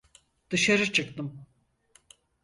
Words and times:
Dışarı 0.49 0.91
çıktım. 0.93 1.45